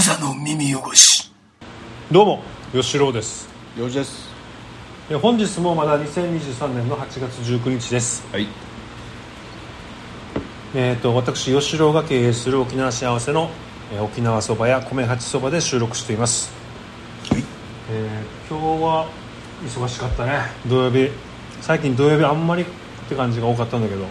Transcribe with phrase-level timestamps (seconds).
[0.00, 1.30] 無座の耳汚し。
[2.10, 3.50] どうも吉郎です。
[3.76, 4.30] よしです。
[5.10, 8.26] え本日もまだ2023年の8月19日です。
[8.32, 8.48] はい。
[10.74, 13.50] えー、と私吉郎が経営する沖縄幸せの、
[13.92, 16.50] えー沖縄そばや米八そばで収録しています、
[17.28, 17.44] はい。
[17.92, 19.06] えー今日は
[19.66, 20.40] 忙しかったね。
[20.66, 21.10] 土曜日。
[21.60, 22.66] 最近土曜日あんまりっ
[23.06, 24.00] て感じが多かったんだけど。
[24.00, 24.08] うん。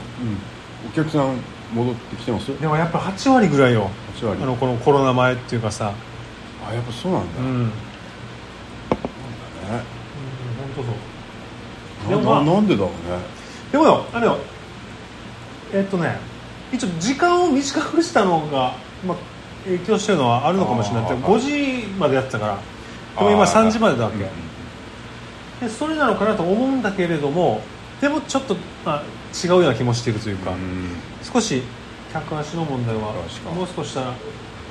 [0.88, 1.40] お客さん
[1.74, 3.90] 戻ってきてますでもやっぱ8割ぐらいよ。
[4.16, 4.44] 8割。
[4.44, 5.94] あのこのコロナ前っていうかさ。
[6.68, 7.72] あやっぱそうなんだ、うん、うん、ね。
[9.72, 9.82] 本
[10.76, 12.10] 当そう。
[12.10, 12.96] でもまあなななんでだろうね。
[13.72, 14.38] でもよあれよ。
[15.74, 16.18] えっとね
[16.72, 18.76] 一応時間を短くしたのが、
[19.06, 19.18] まあ、
[19.66, 21.04] 影響してるのはあるのかもしれない。
[21.06, 22.58] あー5時までやってたから。
[23.18, 24.20] でも今あー3時までだわけ、う
[25.66, 25.70] ん。
[25.70, 27.62] でそれなのかなと思うんだけれども
[28.02, 29.04] でもちょっと、まあ、
[29.34, 30.90] 違うような気もしているというか、うん。
[31.22, 31.62] 少し
[32.14, 33.14] 客足の問題は
[33.54, 34.14] もう少ししたら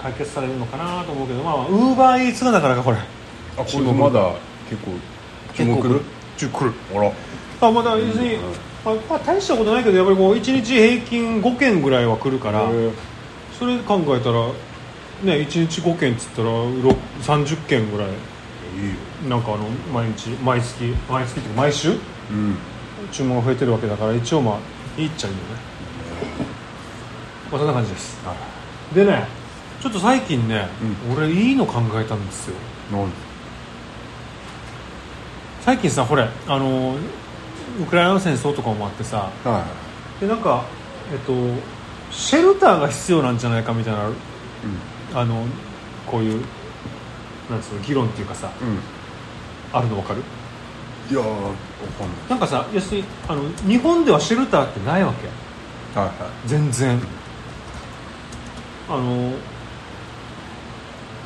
[0.03, 3.03] 解決されるのかなと思うけどまあウーバーイーツがなかなかこれあ
[3.65, 4.33] これまだ
[4.69, 4.93] 結構
[5.55, 6.01] 注る。
[6.37, 6.53] 注る。
[6.95, 7.13] あら。
[7.69, 8.43] あまだ別に、うん
[8.85, 12.69] まあまあ、大したことないけどやっぱりこう1日平均5件ぐらいは来るから
[13.59, 14.47] それ考えたら
[15.25, 16.63] ね1日5件っつったらろ
[17.23, 18.09] 30件ぐらい。
[18.09, 18.97] いいよ。
[19.29, 21.91] なんかあの毎日毎月毎月っていうか毎週？
[22.31, 22.57] うん
[23.13, 25.45] 注文が増えてるわけだから一応まあいいっちゃいいよね、
[27.51, 28.19] まあ、そんな感じです。
[28.95, 29.27] でね
[29.81, 30.67] ちょっと最近ね、
[31.15, 32.57] 俺いいの考えたんですよ。
[32.91, 33.09] なん
[35.61, 36.97] 最近さほれあの
[37.81, 39.65] ウクライナの戦争とかもあってさは
[40.21, 40.65] でなんか
[41.13, 41.33] えっと
[42.11, 44.11] シェルターが必要なんじゃないかみたいな
[45.15, 45.45] あの
[46.07, 46.45] こういう
[47.51, 48.69] なんつうの議論っていうかさいうん。
[48.71, 48.79] うん
[49.71, 50.23] あるの分かる？
[51.11, 51.53] いやー
[52.29, 55.29] なんかさ要するにあの日本ではシェルターってないわけ。
[55.99, 57.01] はいは全然。
[58.89, 59.33] あの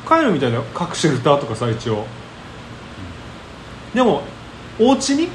[0.07, 2.05] 帰るみたいな各シェルターとかさ一応。
[3.93, 4.23] でも
[4.79, 5.29] お家に？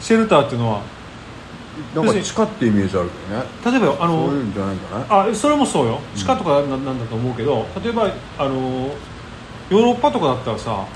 [0.00, 3.46] シェルターっていうのはいなんか地下ってイメージあるけどね。
[3.64, 6.00] 例えばあのそういうんじゃないんじゃないあそれもそうよ。
[6.14, 8.54] 地下とかななんだと思うけど例えばあの
[9.70, 10.86] ヨーロッパとかだったらさ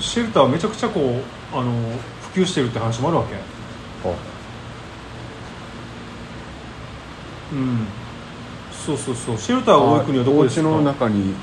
[0.00, 1.72] シェルターめちゃくちゃこうあの
[2.32, 3.34] 普及してるって話もあるわけ。
[4.08, 4.14] は
[7.52, 7.86] うん。
[8.72, 9.38] そうそうそう。
[9.38, 10.68] シェルターが多い国はどこですか？
[10.68, 11.34] お家の中に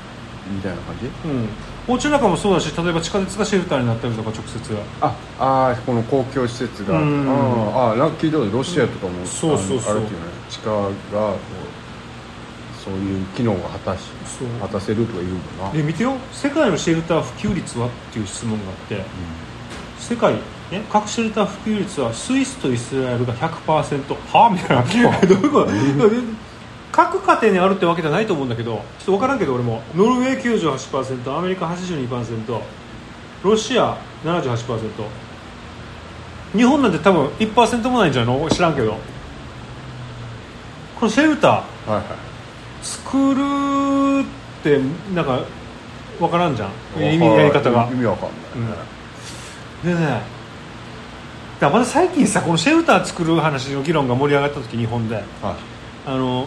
[0.50, 1.06] みたいな感じ？
[1.06, 1.48] うん。
[1.88, 4.76] お家の中もそうだし例えば地下鉄がシェルターになったりとか直接。
[5.00, 7.00] ああーこの公共施設が。
[7.00, 7.28] うん。
[7.28, 9.96] あーあーなんか聞いたことロシアとかも、そうそうそう。
[9.96, 10.26] あるっていうね。
[10.48, 10.90] 地下がこ
[11.36, 11.85] う
[12.86, 14.02] そういう機能が果たし
[14.60, 16.14] 果たせるとか言うもんなで見てよ。
[16.32, 19.02] 世界のシェルター普及率はっていう質問があって
[19.98, 20.34] 世界、
[20.70, 24.82] ね、各シェルター普及率はスイスとイスラエルが100%はみたいな。
[25.26, 26.46] どういうこと？
[26.92, 29.82] 各家庭にあるってわけじゃないと思うんだけどちょっと分からんけど俺も。
[29.96, 32.60] ノルウェー98%アメリカ82%
[33.42, 34.78] ロシア78%
[36.56, 38.48] 日本なんて多分1%もないんじゃないの？
[38.48, 38.96] 知らんけど。
[40.98, 41.50] このシェルター。
[41.52, 42.04] はいはい
[42.86, 44.24] 作る
[44.60, 44.80] って
[45.14, 45.40] なんか
[46.20, 46.70] 分からんじゃん。
[46.96, 47.88] 意味やり方が。
[47.90, 50.22] 意味わかんないね、でね
[51.60, 55.16] だまだ最近さこのシェルター作る話の議論が盛り上がった時日本で。
[55.16, 55.24] はい。
[56.06, 56.46] あの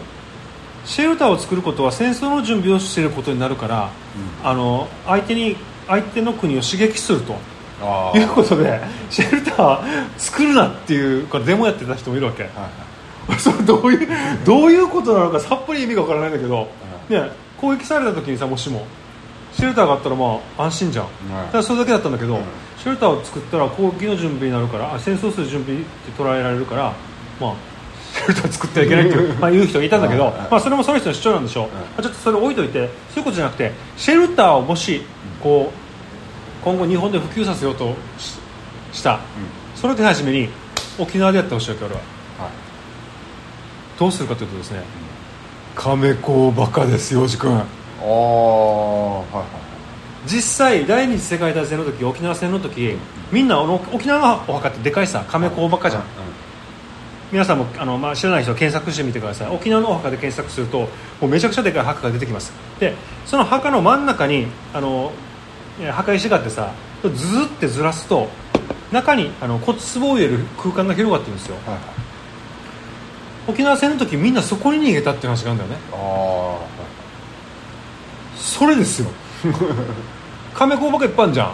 [0.85, 3.89] シェルターを作ることは戦争の準備をしていることになるから、
[4.43, 5.57] あの相手に
[5.87, 7.35] 相手の国を刺激すると。
[7.81, 12.43] あいうことでシェルター作るなっていうデモやってた人もいるわけ。
[12.43, 12.69] はいはい
[13.37, 14.07] それどういう
[14.45, 16.67] どういうことなのかさっぱり意味がわからないんだけど、
[17.09, 18.85] ね、攻撃された時にさもしも
[19.53, 21.07] シェルターがあったらまあ安心じゃん、
[21.51, 22.41] だそれだけだったんだけど、うん。
[22.79, 26.93] シェルターを作ったら攻撃の準備になるからあ戦争する準備って捉えられるから
[27.39, 27.53] まあ
[28.13, 35.01] シェルター作ってはいけないっていうまあ言う人がいたんだけど、はいまあ、それもその人の主張なんでしょう、まあちょっとそれ置いといてそういうことじゃなくてシェルターをもし
[35.43, 38.39] こう今後日本で普及させようとし
[38.91, 39.19] した、
[39.75, 40.49] その手始めに
[40.97, 41.99] 沖縄でやってほしいわけ俺は。
[41.99, 42.18] はい
[43.99, 44.81] どうするかというとですね
[45.75, 47.65] 亀子バカですよおじ君あ
[48.01, 49.69] あはいはい
[50.25, 52.97] 実際第二次世界大戦の時沖縄戦の時
[53.31, 56.03] みんな沖縄のお墓ってでかいさ亀子バカじゃん、
[57.31, 59.55] 皆さんもあの、まあ、知らない人は検索してみてください。
[59.55, 60.87] 沖縄のお墓で検索するとも
[61.23, 62.51] うめちゃくちゃでかい墓が出てきます。
[62.79, 62.95] で
[63.25, 65.13] その墓の真ん中にあの
[65.79, 68.27] え墓石があってさずーってずらすと
[68.91, 71.55] 中にあの骨壺を入れる空間が広がってるんですよ。
[71.65, 72.08] はいはい
[73.49, 75.85] 沖縄戦の時みんなそこに逃げたっていう話があるんだよね。
[75.91, 75.99] ああ
[76.53, 76.59] はい
[78.37, 79.07] それですよ。
[80.55, 81.51] 亀子ばかいっぱいあるじゃん。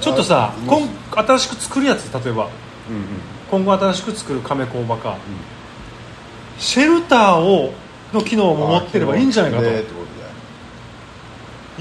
[0.00, 0.88] ちょっとさあ今
[1.26, 2.48] 新しく作るやつ例えば。
[2.88, 3.06] うんうん。
[3.50, 5.16] 今後新しく作る亀工場か、
[6.58, 7.72] シェルターを
[8.12, 9.66] の機能も持ってればいいんじゃないかと。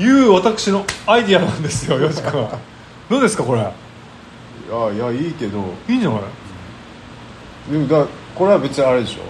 [0.02, 2.48] いう私のアイディアなんですよ よし君
[3.10, 3.60] どうですかこれ。
[3.62, 5.60] いやいやいいけど。
[5.88, 6.22] いいんじゃない？
[7.72, 8.06] でもだ
[8.40, 9.22] これは別にあれでしょ。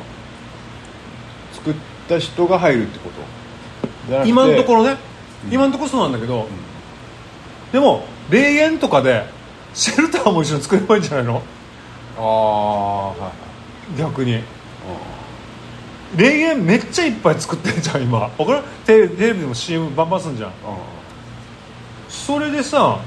[1.51, 1.73] 作っ
[2.07, 4.25] た人が入るってこと。
[4.25, 4.97] 今のところね、
[5.45, 5.53] うん。
[5.53, 6.47] 今のところそうなんだけど、
[7.71, 9.25] でも霊園とかで
[9.73, 11.41] シェルターも一緒に作ればいいんじゃないの？
[12.17, 13.27] ああはいは
[13.95, 13.97] い。
[13.97, 14.41] 逆に。
[16.15, 18.19] 霊園めっちゃいっぱい作ってんじゃん今。
[18.19, 18.63] わかる？
[18.85, 20.49] テレテレビでも CM バンバンすんじゃん。
[20.49, 20.53] あ
[22.07, 22.99] それでさ、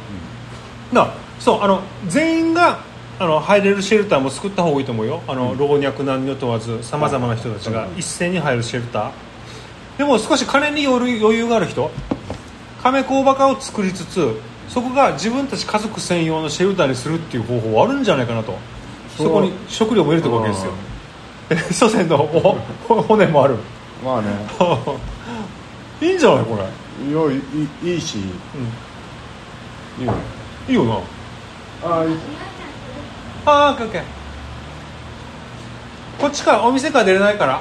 [0.93, 2.81] なそうあの全員が
[3.23, 5.23] あの入れるシェルターも作った方がいいと思うよ。
[5.29, 9.99] あの、老若男女問わずさまざまな人たちが一斉に入るシェルター。
[9.99, 11.89] でも少し金に余裕余裕がある人
[12.83, 14.35] 亀工場化を作りつつ
[14.69, 18.57] そこが自分たち家族専用のシェルターにするっていう方法はあるんじゃないかなと。
[19.17, 20.73] そこに食料も入れていくわけですよ。
[21.71, 22.59] 祖先のお
[22.89, 23.57] お骨もある。
[24.05, 24.29] まあね。
[26.09, 27.41] いいんじゃないこれ、いや
[27.85, 28.19] いいいいし。
[28.19, 30.13] いいよ。
[30.13, 30.19] ね
[30.69, 30.95] いいよな。
[31.85, 32.05] ああ
[33.45, 34.03] ああオッケーオッケー。
[36.21, 37.61] こっちからお店から出れないから。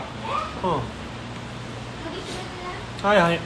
[0.63, 0.69] うん。
[3.07, 3.39] はいはい。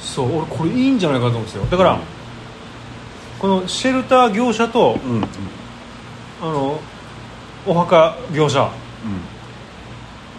[0.00, 1.64] そう俺これいいんじゃないかと思うんですよ。
[1.66, 1.98] だから、うん
[3.38, 5.22] このシェルター業者とうんうん。
[6.42, 6.80] あの
[7.66, 8.68] お墓業者。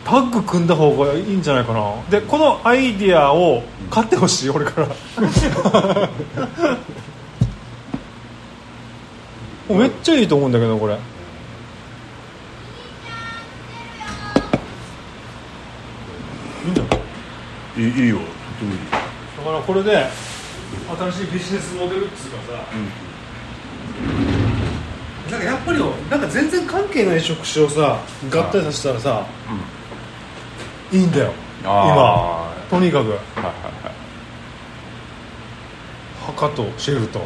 [0.04, 1.94] タッグ組んだ方がいいんじゃないかな。
[2.10, 4.88] でこのアイディアを買ってほしい俺から
[9.70, 10.94] めっちゃいいと思うんだけどこれ。
[10.94, 10.98] い
[16.68, 17.00] いんじゃない？
[17.78, 18.18] うんいいいいよ。
[18.18, 18.98] とてもいいだ
[19.44, 20.08] からこれで
[21.12, 22.64] 新しいビジネスモデルっつうかさ、
[25.32, 28.00] なんかやっぱりよなんか全然関係ない職種をさ
[28.30, 29.26] 合体させたらさ、
[30.92, 31.32] いいんだよ。
[31.64, 32.80] あ今。
[32.80, 33.10] とにかく。
[33.10, 33.94] はいはいはい。
[36.26, 37.22] 墓とシェルと。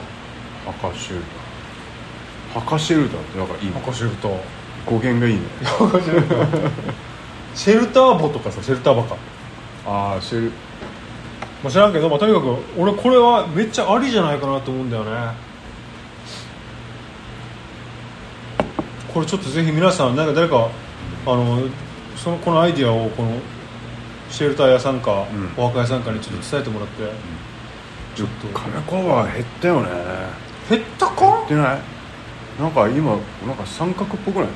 [0.66, 4.30] 墓シェルター墓シェルターってなんかいいね墓シェルと
[4.86, 5.42] 語源がいいね
[7.56, 9.16] シェルターボとかさシェルターバカ、
[9.88, 10.52] ああシェル
[11.64, 15.12] まあ、知らんけど、まあ、とにかく俺これはめっちゃありじゃないかなと思うんだよね。
[19.14, 20.68] これちょっとぜひ皆さんなんか誰か
[21.26, 21.62] あの
[22.18, 23.32] そのこのアイディアをこの
[24.30, 25.64] シェルター屋さんか、うん。
[25.64, 27.04] お墓屋さんかにちょっと伝えてもらって、
[28.16, 29.90] ちょっと金子は減ったよね。
[30.70, 31.22] 減ったか？
[31.22, 31.93] 減ってない？
[32.60, 33.18] なんか今
[33.48, 34.48] なんか三角っぽくない？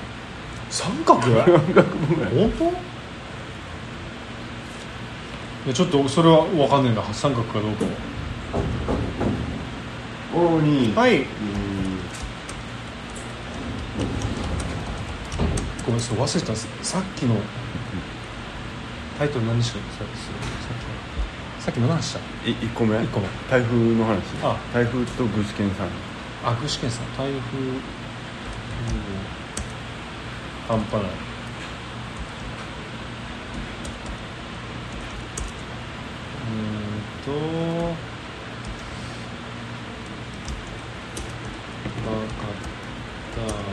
[0.69, 1.19] 三角？
[1.21, 1.53] 三角っ
[1.85, 2.35] ぽくない。
[2.35, 2.65] 本当？
[2.65, 2.67] い
[5.69, 7.85] やちょっとそれは分かんないんだ三角かどうか。
[10.35, 10.93] おに。
[10.95, 11.21] はい。
[11.21, 11.25] うん。
[15.85, 17.35] ごめんそれ忘れてたさっきの
[19.17, 20.11] タイトル何しかさっき
[21.63, 22.19] さっきの何した？
[22.47, 23.03] い一個目？
[23.03, 23.27] 一個目。
[23.49, 24.21] 台風の話。
[24.43, 24.59] あ。
[24.73, 25.87] 台風と具志堅さん
[26.49, 27.77] あ具志堅さん台風、うん、
[30.65, 31.01] 半端ない
[36.47, 37.31] うんと
[42.09, 43.66] わかっ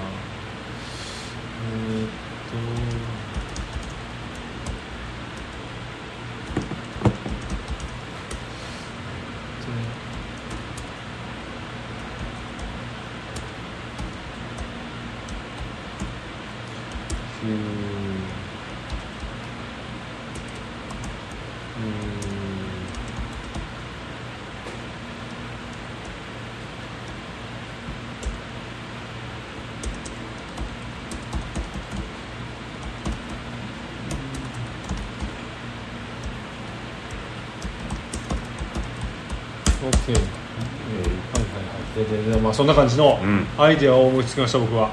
[42.05, 43.47] はいでででまあそんな感じのうん。
[43.59, 44.91] アイデアを思いつきました僕は、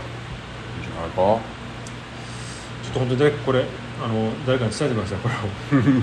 [0.82, 1.16] じゃないか？
[1.16, 1.40] ちょ
[2.92, 3.66] っと本当にこれ
[4.04, 5.38] あの誰かに伝えてくださいこれを。
[5.82, 5.94] ね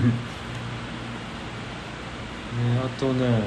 [2.85, 3.41] あとね。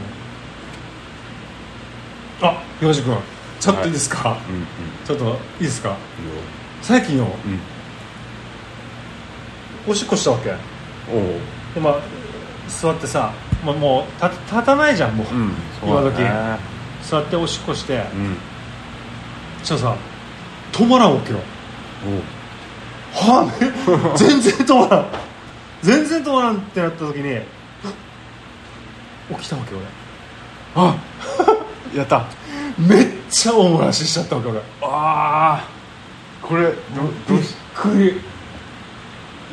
[2.40, 3.16] あ岩地君。
[3.60, 4.66] ちょっといいですか、うんうん。
[5.04, 5.24] ちょっと
[5.60, 5.90] いいですか？
[5.90, 5.94] い
[6.80, 7.24] 最近よ
[9.86, 9.92] うん。
[9.92, 10.50] おしっこしたわけ。
[10.50, 10.56] おう。
[11.74, 11.96] でまあ
[12.68, 13.32] 座ってさ、
[13.64, 15.52] まあ、もう立立たないじゃんもう、うん。
[15.82, 16.71] 今時そうだね
[17.02, 18.36] 座っておしっこしてうん。
[19.62, 19.98] そしたらさ
[20.72, 21.38] 止まらんわけよ。
[23.14, 23.72] はあ、ね、
[24.16, 25.06] 全然止まらん。
[25.82, 27.40] 全然止まらんってなった時に
[29.36, 29.84] 起きたわけ俺。
[30.74, 30.96] あ
[31.94, 32.24] やった。
[32.78, 34.58] めっちゃ大漏らししちゃったわけ俺。
[34.58, 35.64] ああ
[36.40, 36.72] これど
[37.28, 38.20] どうしくり。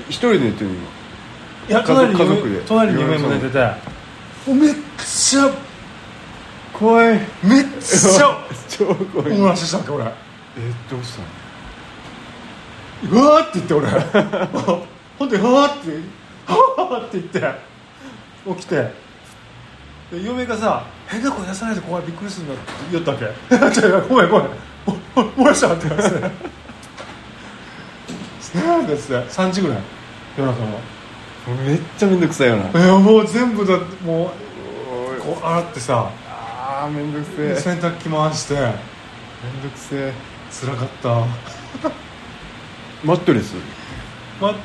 [0.08, 0.76] 一人で寝てるの？
[0.76, 0.80] 今
[1.70, 3.72] いや隣に隣に嫁も寝てて。
[4.48, 4.74] めっ
[5.06, 5.52] ちゃ
[6.80, 7.20] 怖い。
[7.44, 8.38] めっちゃ。
[8.70, 9.42] 超怖い。
[9.42, 10.06] おししたっけ俺。
[10.06, 10.10] え
[10.90, 11.22] どうした
[13.16, 13.22] の？
[13.22, 13.88] うわーって言って俺。
[15.20, 15.92] ほんでうわーって。
[16.48, 17.70] はーって言って。
[18.60, 18.76] 起きて。
[20.12, 23.26] で嫁がさ変な声出さないで怖いびっくりするんだって言ったわけ。
[24.10, 24.54] ごめんごめんも
[25.16, 26.20] 漏らしたって言われて
[28.56, 29.18] なんかですね。
[29.30, 29.78] 3時ぐらい。
[30.38, 30.80] 夜中の。
[31.64, 32.80] めっちゃめんどくさいよな。
[32.80, 34.32] いやもう全部だも
[35.18, 36.10] うこう洗ってさ
[36.80, 37.56] あーめんどくせえ。
[37.56, 38.54] 洗濯機回して。
[38.56, 40.14] めんどくせえ。
[40.50, 41.10] 辛かった。
[43.04, 43.56] マットレス？
[44.40, 44.56] ま、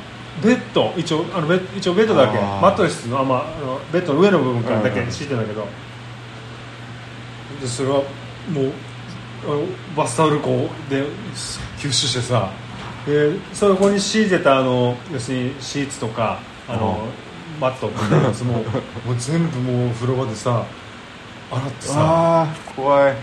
[0.42, 0.92] ベッド。
[0.97, 2.38] 一応あのベッ一応ベッドだけ。
[2.38, 5.66] マットレスの,、あまあ、あのベッドの上の部分からだけ敷いてんだけど、
[7.61, 7.97] でそれは
[8.49, 8.73] もう
[9.97, 11.04] バスタオルこうで
[11.78, 12.49] 吸収してさ。
[13.06, 17.06] でそこに敷いてたあの要するにシーツとかあの、
[17.61, 18.64] マットみたいなやつももう
[19.18, 20.64] 全部もう風呂場でさ
[21.56, 21.94] 洗ってさ。
[21.96, 23.14] ああ怖い。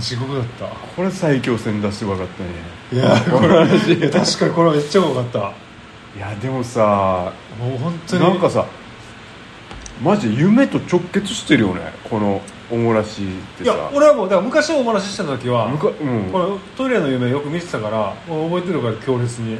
[0.00, 0.66] 地獄だった。
[0.66, 2.50] これ最強戦出して分かったね。
[2.92, 3.66] いやこれ
[4.10, 5.38] 確かにこれめっちゃ怖かった。
[5.38, 8.22] いやでもさもう本当に。
[8.22, 8.66] なんかさ
[10.02, 11.80] マジ夢と直結してるよね。
[12.08, 13.24] このおもらしっ
[13.58, 16.30] ていさや俺はもうだから昔お話しした時はむかうん。
[16.32, 19.58] このトイレの夢よく見てたからもう覚えてるから強烈に。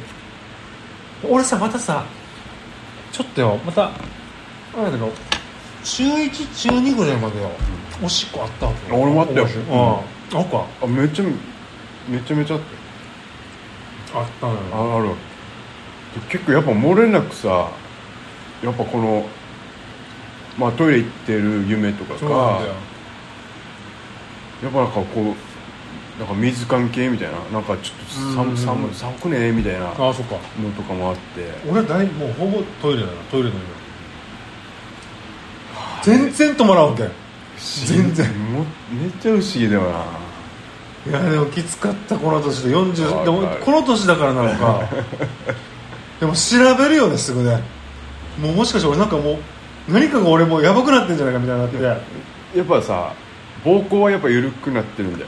[1.29, 2.03] 俺さまたさ
[3.11, 3.91] ちょっとよまた
[4.75, 5.11] なんだけど
[5.83, 7.49] 中1中2ぐらいまでよ
[8.03, 9.45] おしっこあった俺もあったよ。
[9.45, 10.39] うん。
[10.39, 10.65] あっか。
[10.81, 11.25] あめっちゃ
[12.09, 12.61] めちゃめちゃあっ
[14.15, 14.59] あったのよ。
[14.69, 15.09] たあある。
[15.09, 15.15] で
[16.29, 17.69] 結構やっぱ漏れなくさ
[18.61, 19.25] やっぱこの
[20.57, 22.73] まあトイレ行ってる夢とかかそうなんだよ。
[24.63, 28.55] やっぱなんかこうなんか水関係みたいななんかちょっとうん。
[28.55, 30.35] 寒寒寒くねみたいなのああそっか。
[30.75, 31.21] とかもあって。
[31.69, 33.83] 俺は大もうほぼトイレだなトイレの夢。
[36.03, 37.22] 全然止まらんわけ
[37.85, 38.29] 全然。
[38.91, 40.05] めっちゃ不思議だよな。
[41.05, 42.69] いやでもきつかったこの年で。
[42.71, 44.89] 40でもこの年だからなのか。
[46.19, 47.61] でも調べるよねすぐね。
[48.39, 49.37] もうもしかして俺なんかもう
[49.91, 51.77] 何かが俺もうやばくなってんじゃないかみたいになって。
[51.77, 51.97] いや
[52.55, 53.13] やっぱさ
[53.63, 55.27] 膀胱はやっぱ緩くなってるんだよ。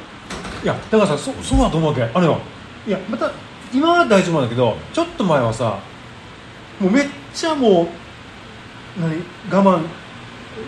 [0.63, 2.04] だからさそそうだと思うわけ。
[2.13, 2.39] あれよ。
[2.88, 3.32] いやまた
[3.74, 5.80] 今は大丈夫なんだけどちょっと前はさ
[6.80, 9.82] もうめっちゃもう何我慢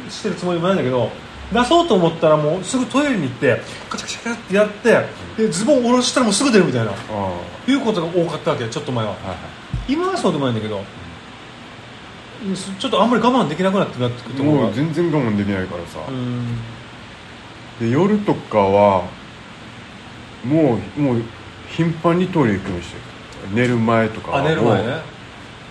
[0.09, 1.09] してるつもりもないんだけど
[1.53, 6.91] 出そうと思ったらもうすぐトイレに行ってカチャカチャカチャってやってでズボン下ろしたらもうすぐ出るみたいな。
[6.91, 9.11] いうことが多かったわけよちょっと前は。
[9.11, 9.37] はいはい。
[9.87, 10.83] 今はそうでもないんだけど、
[12.79, 16.57] ちょっとあんまり我慢できなくなってなってくると思うもう全然我慢できないからさ、うん。
[17.79, 19.05] で夜とかは
[20.43, 21.21] もうもう
[21.69, 23.01] 頻繁にトイレ行くようにしてる。
[23.53, 24.39] 寝る前とかは。
[24.39, 25.01] あ寝る前ね。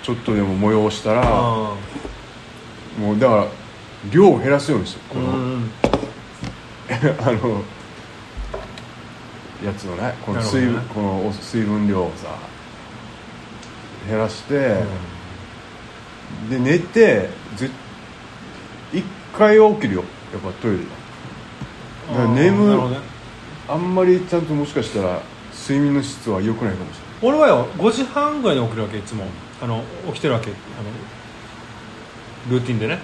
[0.02, 1.74] ちょっとでも催したらあ
[2.98, 3.46] もうだから
[4.10, 5.20] 量を減らすようにしてる。
[5.20, 5.70] この、ーうん。
[7.26, 7.62] あの
[9.64, 12.28] やつのねこの水分、このお水分量をさ
[14.08, 14.76] 減らして、
[16.48, 17.70] で寝てぜ
[18.92, 19.04] 一
[19.36, 20.04] 回は起きるよ。
[20.32, 20.84] やっぱトイレで
[22.10, 22.98] だから眠ね。
[23.68, 25.20] あんまりちゃんともしかしたら
[25.52, 29.24] 睡眠の質は良くないかもし俺はよ5時半ぐらいに起きるわけいつも。
[29.60, 30.50] あの起きてるわけ。
[30.50, 30.56] あの
[32.50, 32.98] ルーティンでね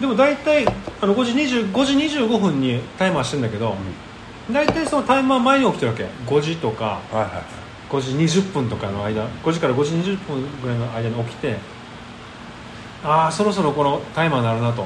[0.00, 0.66] でも大体
[1.00, 3.74] あの5時20 5時25分にタイマーしてんだけど、
[4.52, 6.04] 大体そのタイマー前に起きてるわけ。
[6.26, 7.44] 5時とかあはいはいはい。
[7.88, 11.56] 5時20分とかの間5時から5時20分ぐらいの間に起きて
[13.04, 14.84] ああそろそろこのタイマーになるなと、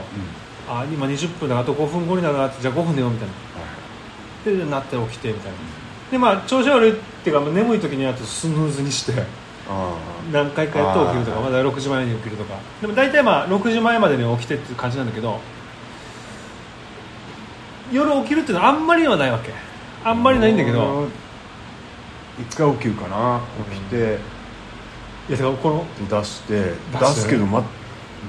[0.69, 3.35] あー今20分だあと5分後になるなってじゃあ5分寝ようみたいな。
[4.45, 5.59] でなって起きてみたいな。
[6.11, 9.13] でまあ調子悪いっていうかまあ眠い時にはとスヌーズにして。
[9.13, 9.25] あ
[10.33, 12.55] 何回かやって起きるとかまだ6時前に起きるとか。
[12.81, 15.41] でも大体まあ6時前までに起きてっていう感じなんだけど
[17.93, 19.53] 夜起きるっていうのはあんまりはないわけ。
[20.05, 21.09] ああんまりないんだけど。
[22.39, 23.41] 一回起きるかな。
[23.71, 24.19] 起きて。
[25.29, 26.73] いやだからこの出して。
[26.99, 27.63] 出すけど、ま、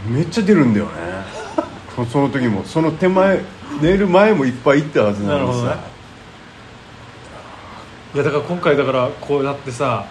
[0.07, 0.91] めっちゃ出るんだよね。
[1.95, 2.63] そ その時も。
[2.65, 3.41] その手前
[3.81, 5.75] 寝る前もいっぱい行ったはずなのにさ。
[5.75, 5.91] ね。
[8.13, 10.05] いやだから今回だからこうやってさ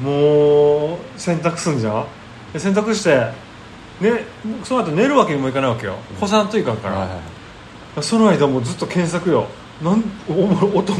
[0.00, 2.06] もう洗濯すんじゃん？
[2.52, 3.10] で洗濯して
[4.00, 4.24] ね
[4.64, 5.96] その後寝るわけにもいかないわけよ。
[6.20, 7.18] 干さんといかんから、はいはい
[8.00, 9.46] その間もうずっと検索よ。
[9.82, 10.94] なんおも大人。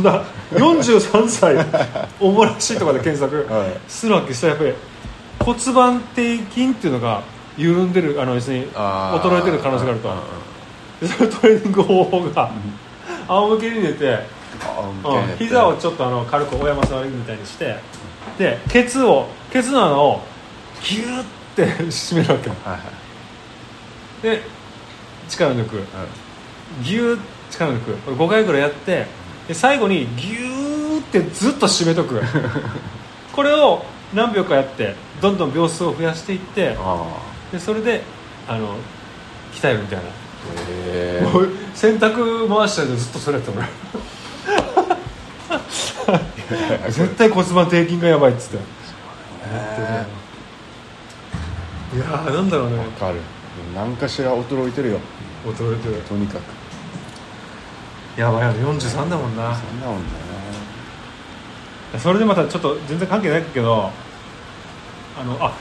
[0.50, 1.56] 43歳。
[2.20, 3.50] おもらしとかで検索。
[3.50, 3.70] はい。
[3.88, 4.74] するわけしたらやっぱり
[5.40, 7.22] 骨盤底筋っていうのが
[7.56, 10.10] 緩んでるあの要するに衰えてる可能性があると。
[11.06, 12.50] そのトレーニング方法が
[13.26, 14.18] 仰向けに寝て、
[15.06, 15.36] うん。
[15.38, 17.76] 膝をちょっとあの軽く親まさりみたいにして
[18.38, 20.20] でケツをケツの穴を
[20.84, 21.24] ギューっ
[21.56, 22.48] て 締めるわけ。
[22.48, 24.22] よはいはい。
[24.22, 24.42] で
[25.28, 25.82] 力抜く。
[26.82, 27.18] ギュー
[27.50, 27.92] 力抜く。
[27.92, 29.06] これ5回ぐらいやって
[29.48, 32.22] で最後にギューってずっと締めとく。
[33.32, 37.06] これを何秒かやってどんどん秒数を増やしていってあ
[37.50, 38.02] でそれで
[38.46, 38.76] あの
[39.54, 40.06] 鍛えるみたいな、あ
[40.68, 41.28] へえ。
[41.32, 43.62] もう洗濯回したでずっとそれやった俺
[46.90, 48.56] 絶対骨盤底筋がやばいっつって。
[51.96, 52.78] いやーなんだろうね。
[52.78, 53.16] わかる。
[53.74, 54.98] 何かしら衰えてるよ。
[55.46, 55.96] 衰えてる。
[56.02, 56.42] とにかく。
[58.20, 59.54] やばいよね43だもんな。
[59.54, 60.12] そんなもんだ
[61.94, 61.98] ね。
[61.98, 63.90] それでまたちょっと全然関係ないけど
[65.20, 65.52] あのあ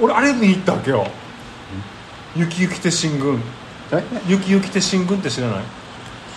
[0.00, 1.04] 俺あれ見に行ったわけよ
[2.36, 3.42] 「雪雪て進軍」
[3.90, 5.58] え「雪雪て進軍」って知らない？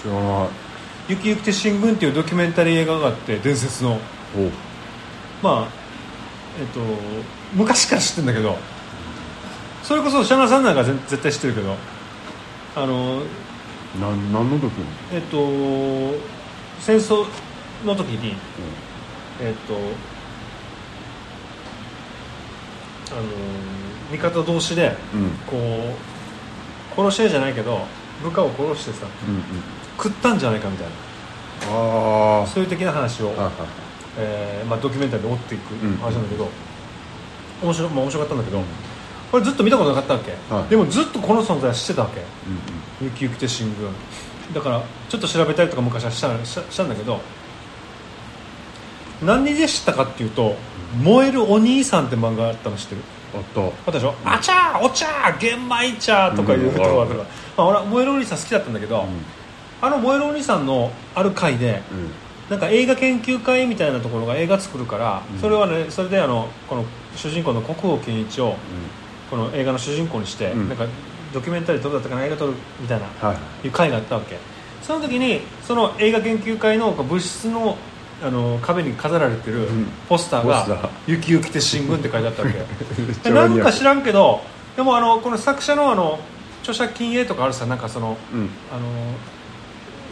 [0.01, 0.47] 知らない
[1.09, 3.99] 「雪雪て進軍」っていうドキュメンタリー映画があって伝説の。
[4.35, 4.51] お
[5.41, 5.67] まあ
[6.59, 6.79] えっと
[7.53, 8.57] 昔から知ってるんだけど
[9.83, 11.75] それこそシャナさんなんかぜ絶対知ってるけど
[12.75, 13.21] あの
[14.01, 15.37] なん何の時にえっと
[16.79, 17.25] 戦争
[17.85, 18.35] の時に
[19.41, 19.75] えっと
[23.11, 23.21] あの
[24.11, 24.95] 味方同士で
[25.45, 25.55] こ
[26.97, 27.85] う殺し合いじゃないけど
[28.23, 29.43] 部下を殺してさうんうん。
[29.97, 30.93] 食ったんじゃないかみたいな。
[31.75, 33.51] ああそういう的な話を、は
[34.17, 36.47] えーまあ、ドキュメンタリーで追っていくうん話なんだけど、
[37.63, 38.61] 面白まあ、面白かったんだけど
[39.31, 40.69] これずっと見たことなかったわけ、はい。
[40.69, 42.19] でもずっとこの存在は知ってたわけ。
[42.19, 43.89] うんうん「雪雪て新軍」
[44.53, 47.19] だからちょっと調べたりとか昔はしたしたんだけど
[49.21, 50.55] 何で知ったかっていうと
[51.03, 53.01] 「燃えるお兄さん」って漫画あったの知ってる？
[53.35, 53.61] あった。
[53.61, 57.25] あったでしょ「あちゃーお茶ー玄米茶」とかいう言葉とか、うん
[57.57, 59.05] まあ、俺は燃えるお兄さん好きだったんだけど、
[59.81, 61.81] あの燃えるお兄さんのある回で
[62.49, 65.39] なんか映画研究会みたいなところが映画作るから、うん。
[65.39, 66.85] それはねそれであのこの
[67.15, 68.55] 主人公の国宝健一を
[69.29, 70.69] この映画の主人公にして、うん。
[70.69, 70.85] なんか
[71.33, 73.33] ドキュメンタリー撮るだったかな映画撮るみたいなは
[73.63, 74.37] いう回があったわけ。
[74.81, 77.77] その時にその映画研究会の物質の
[78.19, 79.87] あの壁に飾られてるうん。
[80.07, 84.41] ポスターが「雪雪て新軍」って書いてあったわけ なんか知ららんけど
[84.75, 86.19] でもあのこの作者のあの
[86.67, 88.49] 著作金営とかあるさなんかそのうん。
[88.71, 88.87] あの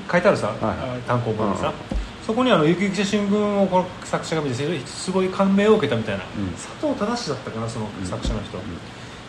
[0.10, 4.56] 書いてあるさ、はいあ単行本にさ、うんそこにあの「雪雪て新軍」をこの作者が見て
[4.88, 6.50] すごい感銘を受けたみたいな、うん。
[6.54, 8.64] 佐藤正だったかなその作者の人、うん。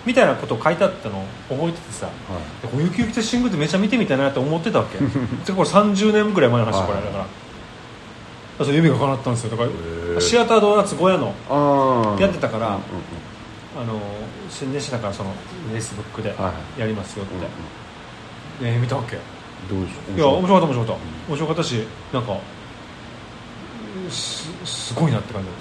[0.06, 2.62] みたいなことを書いてあったのを覚えててさはい。
[2.62, 4.96] でこの雪雪て新軍ってめっちゃ見てみたいなって思ってたわけ。
[5.44, 7.26] でこれ30年ぐらい前の話これはいだから。
[8.64, 9.56] それ夢が叶ったんですよ。
[9.58, 9.70] だか
[10.18, 14.00] シアタードーナツ小屋のやってたからあの
[14.50, 15.30] 宣伝してたからその
[15.68, 18.74] フェイスブックではやりますよって、うんうん。
[18.74, 19.16] ね見たわけ？
[19.16, 19.18] い
[19.68, 20.20] どうでしょう？
[20.20, 20.74] や面白かった。
[20.74, 21.62] 面白かった、面白かった。
[21.64, 22.38] しなんか
[24.10, 25.58] すすごいなって感じだっ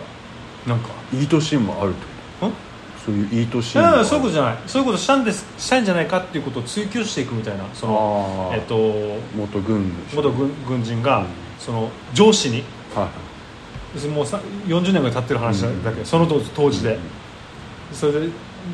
[0.65, 0.69] た。
[0.69, 0.89] なんか。
[1.13, 2.05] いい年もあるって
[2.39, 2.51] こん？
[2.51, 2.57] と
[3.05, 4.57] そういういい年いやいやそういうことじゃない。
[4.67, 8.59] そういうことしたんですしたいんじゃないかっていうことを追求していくみたいなそのあー。
[8.59, 8.77] えっと
[9.37, 11.27] 元軍元軍軍人が、うん。
[11.59, 12.63] その上司に。
[12.93, 13.07] はい
[14.09, 16.99] もうさ40年ぐらい経ってる話だけど、その当時当時で、
[17.93, 18.27] それで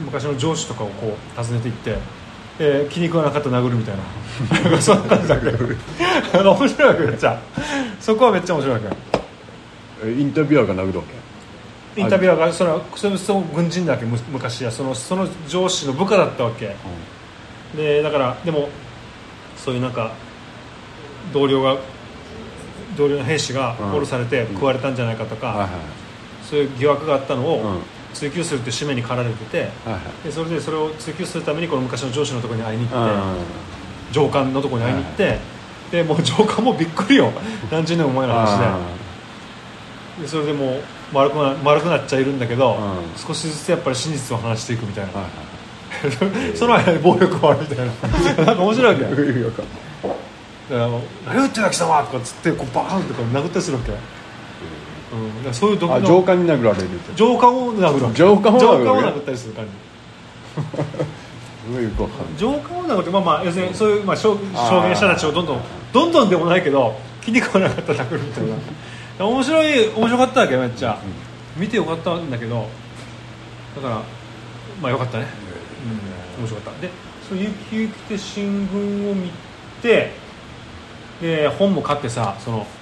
[0.06, 1.97] 昔の上司とかをこう訪ねていって、
[2.60, 3.95] えー気に食わなかったら殴るみたい
[4.71, 4.82] な。
[4.82, 5.58] そんな感じだけど。
[6.54, 7.39] 面白いわけめっちゃ
[7.99, 8.82] そこはめっちゃ面白いわ
[10.06, 11.13] えインタビュアーが殴るわけ？
[11.95, 14.06] けインタビュアーがそれはそれその軍人だっけ？
[14.06, 14.71] む昔は。
[14.71, 16.75] そのその上司の部下だったわけ。
[17.75, 18.69] でだからでも
[19.58, 20.12] そういうなんか
[21.34, 21.77] 同僚が
[22.97, 23.91] 同僚の兵士がうん。
[23.93, 25.69] 殺されて食われたんじゃないかとか、
[26.49, 27.80] そういう疑惑があったのをうん
[28.13, 30.26] 追及するって使命に駆られててはいはい。
[30.26, 33.36] でそれでそれを追及するためにこの昔の上司のところに会いに行ってあ
[34.12, 35.39] 上官のところに会いに行って、
[35.91, 37.32] でもう上官もびっくりよ。
[37.71, 38.80] 何十年も前の話あ
[40.17, 40.82] ででそれでもう
[41.13, 43.17] 丸くな丸くなっちゃいるんだけど、うん。
[43.17, 46.56] 少しずつやっぱり真実を話していくみたいな、はいはい。
[46.58, 47.86] その間に暴力もあるみたいな。
[48.45, 49.06] なんか面白いわけ
[50.71, 50.89] だから
[51.28, 53.91] 「何言ってんだ貴様!」とかっつってこうバーンとか殴ったりするわけ、
[55.45, 58.17] うん、そういう毒のあ上官に殴られる上官を殴るわけ。
[58.17, 59.71] 上官を殴る上官を殴ったりする感じ。
[60.52, 68.43] すごいよくわかんない上官を殴ってまあまあ要するにそういうまあ証証言者たちをどんどんどんどんでもないけど気に食わなかったら殴るみたい
[69.19, 69.26] な。
[69.26, 70.97] 面白い面白かったわけめっちゃ、
[71.56, 72.67] 見てよかったんだけど
[73.76, 74.02] だから
[74.82, 75.28] まあよかったね、
[76.38, 76.82] うん、面白かった。
[76.82, 76.89] で
[77.28, 79.30] その「ゆきゆきて新聞」を見
[79.82, 80.13] て
[81.21, 82.65] で本も買ってさその「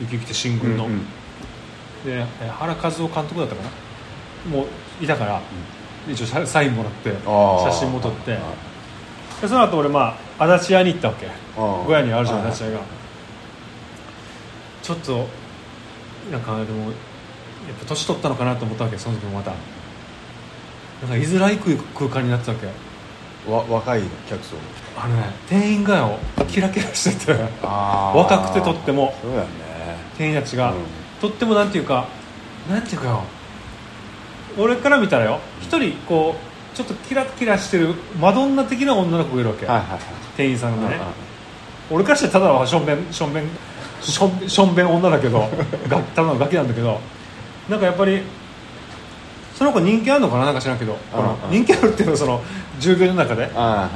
[0.00, 0.98] ゆきゆきて新聞の」うんうん。
[2.04, 4.56] でえ原和夫監督だったかな。
[4.56, 5.40] もういたから、
[6.08, 8.38] 一応ササインもらって写真も撮って。
[9.42, 11.28] でその後俺まあ足立屋に行ったわけ。
[11.56, 12.84] 小屋にあるじゃんはい足立屋が。
[14.82, 15.26] ちょっと
[16.30, 19.52] なんかでもやっぱ年取ったのかなと思ったわけその時もまた。
[21.02, 22.66] なんか居づらい空間になってたわけ。
[23.50, 24.56] わ若い客層。
[24.96, 27.36] あのね店員がよキラキラしてて。
[27.62, 29.14] あ若くてとっても。
[29.20, 29.67] そうだよね
[30.18, 30.76] 店員たちが、うん。
[31.20, 32.06] とってもなんていうか
[32.70, 33.22] なんていうかよ。
[34.58, 40.00] 俺から見たらよ一人こうちょっとキラキラしてるマドンナ的な女の子がいるわけ、はいはいはい。
[40.36, 40.96] 店員さんがね、
[41.90, 43.44] 俺からしてただのしょんべんしょんべん
[44.00, 45.48] しょんしょんべん女だけど
[45.88, 47.00] がただのガキなんだけど
[47.68, 48.22] なんかやっぱり
[49.56, 50.46] その子人気あるのかな？
[50.46, 50.96] なんか知らんけど、
[51.50, 52.40] 人気あるっていうのはその
[52.78, 53.50] 従業員の中で、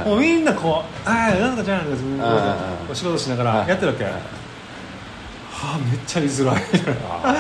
[0.05, 2.21] もうみんなこう「ああなんかじゃん」んうん
[2.91, 4.05] お仕事しながらやってるわけ、
[5.63, 7.01] あめっちゃ居づらいみたいな。
[7.23, 7.35] あ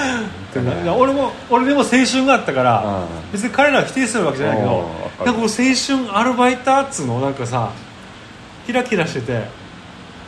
[0.54, 3.32] でもいや俺も俺でも青春があったからうん。
[3.32, 4.88] 別に彼らは否定するわけじゃないけど
[5.24, 5.58] なんか青春
[6.16, 7.72] アルバイターっつうのなんかさ
[8.66, 9.44] キラキラしてて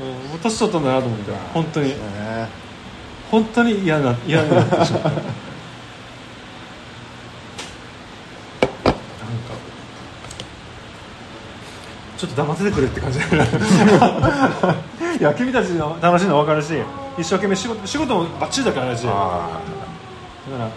[0.00, 1.90] うん、年取ったんだなと思って本当に。
[1.90, 1.96] ね
[3.28, 5.26] 本当に嫌な嫌になってしまったなんか
[12.16, 13.18] ちょっと黙っててくれって感じ
[15.18, 16.74] いや君たちの楽しいの分かるし
[17.18, 20.68] 一生懸命仕事仕事もバッチリだからしだからあ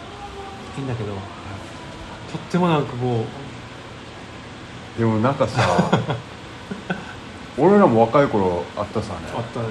[0.78, 5.62] いいんだけどとってもなんかこーでもなんかさ
[7.60, 9.20] 俺らも若い頃あったさね。
[9.34, 9.68] うあったね。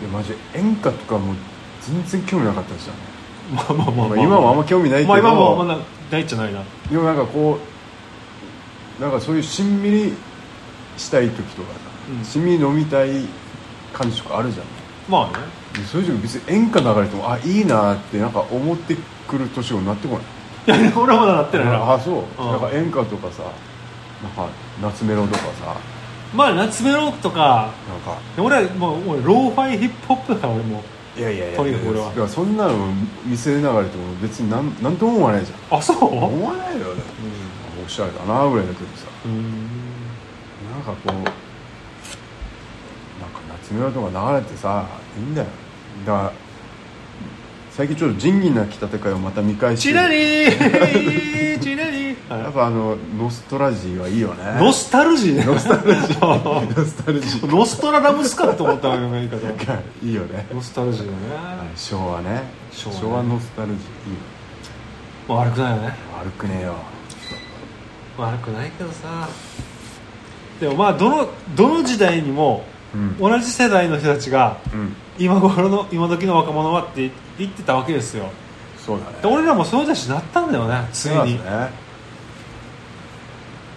[0.00, 1.34] でマジ演歌とかも
[1.82, 2.98] 全然興味なかったですよね。
[3.52, 5.08] まあまあまあ、まあ今もあんま興味ないけど。
[5.08, 5.78] まあ今もあんま
[6.10, 6.62] ないっちゃないな。
[6.90, 7.75] でもなんかこう
[9.00, 10.12] なんかそういうしんみり
[10.96, 11.78] したい時とかさ、
[12.18, 12.24] うん。
[12.24, 13.10] しんみり飲みたい
[13.92, 14.66] 感じとかあるじゃん。
[15.08, 15.44] まあね。
[15.74, 18.96] でそういう時別に演歌流れてもあいいなってなんか思って
[19.28, 20.18] くる年になってこ
[20.66, 20.80] ない？
[20.80, 21.92] い や俺はまだなってないな。
[21.92, 22.50] あそう、うん。
[22.52, 23.42] なんか演歌とかさ
[24.22, 24.48] なんか
[24.82, 25.76] 夏メロとかさ。
[26.34, 28.18] まあ夏メロとかなんか。
[28.38, 30.82] 俺はもう俺ローファイヒップホップだから俺も。
[31.16, 32.06] いやいやいやとにかく俺は。
[32.08, 32.74] だからそんなの
[33.24, 35.78] 見せながらても別になんなんとも思わないじゃん。
[35.78, 36.04] あそう？
[36.04, 37.02] 思わないよね
[37.86, 39.06] おしゃれだなぐらいだけどさ。
[39.24, 39.42] うん。
[40.72, 41.30] なんかこうなんか
[43.62, 45.48] 夏メロとか流れてさいいんだよ。
[46.04, 46.32] だから
[47.70, 49.88] 最近ちょっと仁義なき戦いをまた見返して。
[49.90, 51.58] チラリー。
[51.60, 52.16] チラリー。
[52.28, 54.44] やっぱあのノストラジーはいいよね。
[54.58, 55.36] ノスタルジー。
[55.36, 56.18] ねノスタルジー。
[56.74, 57.54] ノスタルジー。
[57.54, 59.36] ノストラダムスかと思ったわけよ言い方
[60.02, 60.46] いいよね。
[60.52, 61.70] ノスタルジーだね。
[61.76, 62.44] 昭和ね。
[62.72, 63.82] 昭昭和ノスタルジーいいよ。
[65.28, 65.94] まあ悪くないよね。
[66.18, 66.95] 悪くねえよ
[68.22, 69.28] 悪くないけどさ。
[70.60, 73.18] でもまあどのどの時代にもうん。
[73.18, 74.94] 同じ世代の人たちがうん。
[75.18, 78.28] 今頃の今時の若者はって言ってたわけですよ。
[78.78, 79.18] そうだね。
[79.22, 81.16] で俺らもそういう人たちになったんだよねついに。
[81.38, 81.86] そうだね。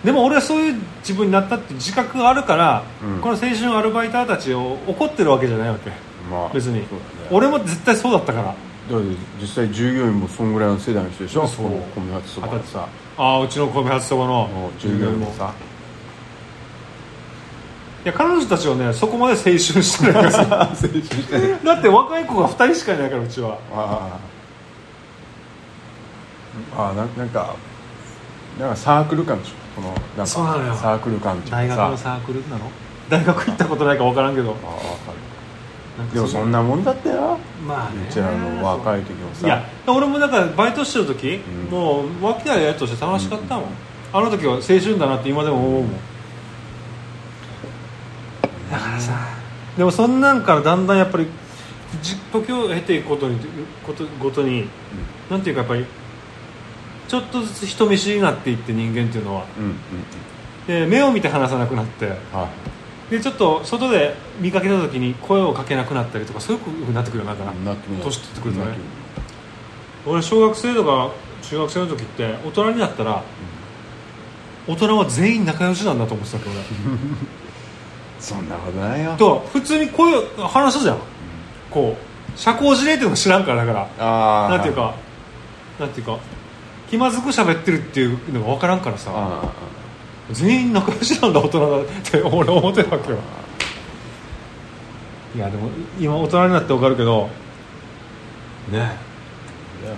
[0.04, 3.22] でも俺はそういう自分になったって自覚があるから、うん。
[3.22, 5.90] この青春アルバイターたちを怒ってるわけじゃないわけ。
[6.32, 7.28] まあ別に、そうだね。
[7.32, 8.56] 俺も絶対そうだったから
[8.90, 9.06] だって
[9.42, 11.48] 実際従業員もそんぐらいの世代の人でしょ？
[11.48, 11.68] そう。
[11.96, 12.88] 米発そばでさ。
[13.18, 15.54] ああうちの米発そばの従業員もさ。
[18.04, 23.58] いや彼女たちはねそこまで青春してないから 青春してるだって若い子が2人しかいないからうちは。
[23.72, 24.20] あ
[26.78, 27.56] あななんか
[28.60, 29.82] なんかサークル感でしょ？
[29.82, 32.72] このなんかサークル感っていうか大学のサークルなの？
[33.10, 34.52] 大学行ったことないか分からんけど。
[34.52, 35.18] ああわかなんかる
[36.14, 37.38] でもそんなもんだったよ。
[37.66, 38.08] まあね。
[38.10, 39.48] うちらの若い時もさ。
[39.48, 41.72] いや俺もなんかバイトしてる時、うん。
[41.72, 43.66] もう脇田やとして楽しかったもん、
[44.12, 45.92] あの時は青春だなって今でも思うもん。
[48.72, 49.14] だからさ
[49.78, 51.28] でもそんなんからだんだんやっぱり
[52.02, 53.40] じ時を経ていくことに
[53.86, 54.68] ことごとに、
[55.30, 55.86] なんていうかやっぱり
[57.08, 59.46] ちょっとずつ人見知りになっていって人間っていうのは。
[59.58, 59.78] うんうんうん。
[60.68, 62.08] で目を見て話さなくなって。
[62.08, 62.16] はい
[63.10, 67.52] でちょっと外で見かけた時に声をかけなくなったりとかそういうふうになってくるよなんかな。
[67.52, 68.78] なってみよう年取ってくるとね。
[70.06, 73.24] 俺小学生とか中学生の時って大人になったら、
[74.68, 76.60] 大人は全員仲良しなんだと思ってたけど俺。
[76.60, 76.64] う
[78.20, 79.16] そんなことないよ。
[79.18, 80.98] と普通に声を話すじゃん。
[81.72, 84.50] こう社交辞令っていうのも知らんからだから。
[84.50, 84.94] なんていうか
[85.80, 86.18] なんていうか
[86.90, 89.12] 気まずく喋ってるっていうのが分からんからさ
[90.32, 93.18] 全員仲良しなんだ大人だって俺思ってるわけよ。
[95.36, 97.30] いやでも今大人になって分かるけど
[98.72, 98.92] ね。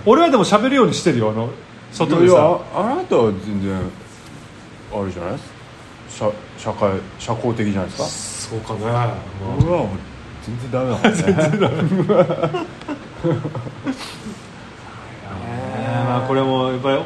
[0.06, 1.50] 俺はでも喋るようにしてるよあの
[1.92, 3.80] 外でいやいさやああなたは全然
[4.94, 5.38] あれじゃない？
[6.08, 8.56] 社社会社交的じゃないですか？
[8.62, 8.92] そうかね、俺
[9.70, 9.88] はもう
[10.42, 10.90] 全然ダメ
[11.58, 11.94] だもんね。
[16.06, 17.02] まあこれもやっぱり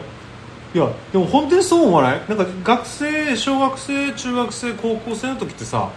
[0.77, 2.21] いやでも本当にそう思わない？
[2.29, 5.89] なんか学生小学生中学生高校生の時ってさ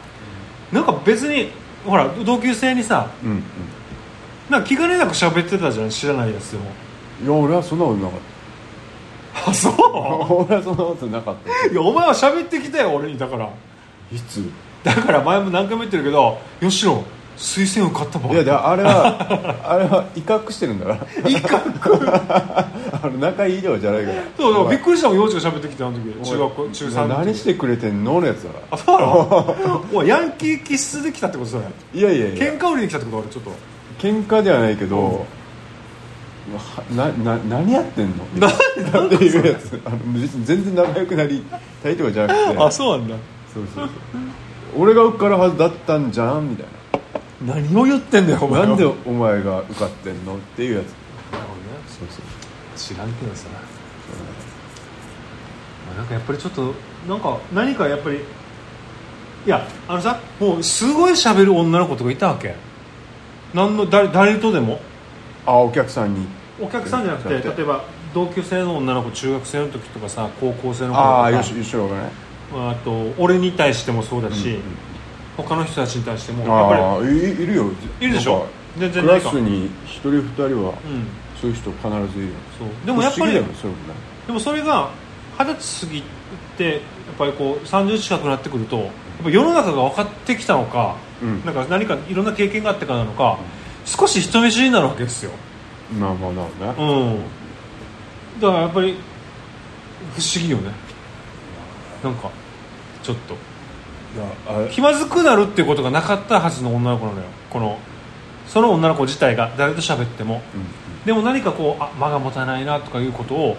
[0.71, 1.49] なんか別に
[1.85, 3.43] ほら同級生にさうんうん。
[4.49, 6.63] なんか気兼ねなく喋ってたじゃん知らないやつでも。
[7.21, 8.19] いや俺はそんなことなかっ
[9.47, 9.83] あそた
[10.33, 11.67] 俺はそんなことなかった。
[11.69, 13.49] ういやお前は喋ってきたよ俺にだから。
[14.13, 14.49] いつ？
[14.85, 17.03] だから前も何回も言ってるけど吉野
[17.39, 21.29] 推薦を買ったばいやであれは あれは威嚇してるんだから。
[21.29, 21.61] いいか
[23.01, 24.15] あの仲いい量じゃないから。
[24.37, 26.29] そうびっくりしたもん幼稚が喋ってきてあの時。
[26.29, 27.25] 中学校中3の時。
[27.25, 28.19] 何してくれてんの？
[28.19, 29.05] のやつだかあそうな
[29.93, 30.03] の？
[30.03, 32.45] ヤンキー気質で来たってことそれらいやいやいや。
[32.53, 33.51] 喧嘩売りに来たってこと俺ちょっと。
[33.99, 35.25] 喧嘩ではないけど、
[36.57, 38.25] はなな何やってんの？
[38.35, 39.79] なっていうやつ。
[39.85, 39.97] あの
[40.43, 41.41] 全然仲良くなり
[41.81, 42.57] たいとかじゃなくて。
[42.63, 43.15] あそうなんだ。
[43.53, 43.89] そうそうそう。
[44.77, 46.65] 俺が受かるはずだったんじゃんみたい
[47.41, 48.65] 何を言ってんだよお前は。
[48.65, 50.87] ななんでお前が受かってんのっていうやつ。
[51.31, 51.67] なるほどね。
[51.87, 52.23] そうそう。
[52.75, 53.47] 知らんけどさ、
[55.87, 56.73] まあなんかやっぱりちょっと
[57.07, 58.19] なんか何かやっぱりい
[59.49, 62.55] やあのさもうすごい喋る女の子とかいたわけ。
[63.53, 64.79] 何の誰誰とでも。
[65.45, 66.27] あお客さんに。
[66.61, 72.11] お客さんじゃなくて例えば同級生の女の子中学生の時とかさ高校生の子とかああよしよしろがね。
[72.51, 74.61] あと俺に対してもそうだし、うんうん
[75.43, 77.71] 他の人たちに対してもやっぱああいいるよ。
[77.99, 78.45] いるでしょ？
[78.77, 80.73] 全然クラスに一人二人はりうん。
[81.39, 82.33] そういう人必ずいるよ。
[82.57, 82.67] そう。
[82.85, 83.41] でもやっぱりで
[84.33, 84.89] もそれが
[85.39, 86.03] 二十歳過ぎ
[86.57, 86.81] てやっ
[87.17, 88.89] ぱりこう30近くなってくるとやっ
[89.23, 91.45] ぱ世の中が分かってきたのか、うん。
[91.45, 93.37] なんか何かいろんな経験があってからなのか、
[93.85, 95.31] 少し人見知りになるわけですよ、
[95.97, 97.19] まあまあなるうねん、
[98.39, 98.95] だからやっぱり
[100.15, 100.71] 不思議よね。
[102.03, 102.29] なんか
[103.01, 103.35] ちょっと
[104.71, 107.25] 気まずくなるっていうことがなかったはずの女の子なのよ。
[107.49, 107.77] この
[108.47, 110.41] その女の子自体が誰と喋っても。
[110.55, 111.05] うん。
[111.05, 113.57] でも何かこうあ間が持たないなとかいうことを、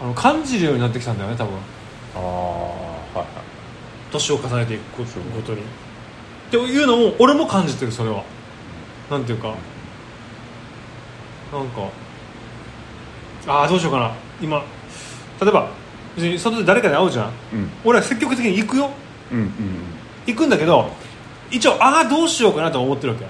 [0.00, 1.54] あの感じるようになってきたんだよね多分。
[2.14, 2.26] ああは
[3.14, 3.26] いはい。
[4.12, 5.04] 年を重ねていくこ
[5.42, 5.60] とに。
[5.60, 5.64] っ
[6.50, 8.22] ていうのも俺も感じてるそれは。
[9.10, 9.54] なんていうか。
[11.52, 11.88] なんか
[13.46, 14.12] ああどうしようかな。
[14.40, 14.62] 今
[15.40, 15.70] 例えば
[16.16, 17.26] 別に外で誰かに会うじゃん。
[17.26, 17.70] うん。
[17.84, 18.90] 俺は積極的に行くよ
[19.32, 19.50] うんうん
[20.26, 20.90] 行くんだけど
[21.50, 23.24] 一応ああどうしようかなと思ってるわけ。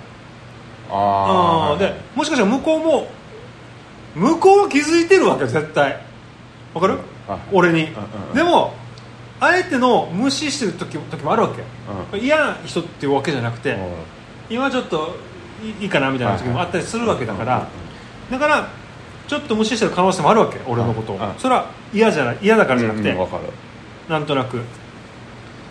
[0.91, 3.09] ああでもしかしたら向こうも
[4.15, 6.01] 向こうは気づいてるわけよ絶対。
[6.73, 7.39] わかる、はい。
[7.53, 7.89] 俺に、
[8.35, 8.75] でも
[9.41, 11.63] あえての無視してる時時もあるわけ、
[12.17, 13.77] う嫌な人っていうわけじゃなくて、
[14.49, 15.17] 今ちょっと
[15.63, 17.67] いいいかなみたいな時もあったりするわけだから、
[18.31, 18.69] だから
[19.27, 23.45] ちょっと無視してる可能性もあるわけ俺のことを、それは嫌じゃない嫌だからじゃなくて、分かる。
[24.09, 24.63] なんとなく